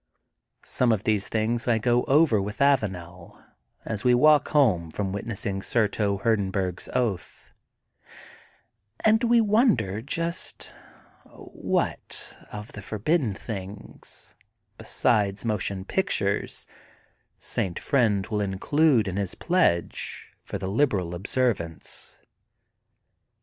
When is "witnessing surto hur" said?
5.13-6.37